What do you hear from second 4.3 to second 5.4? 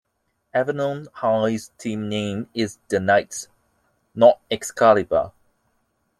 "Excalibur".